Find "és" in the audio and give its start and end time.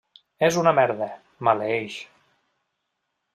0.47-0.55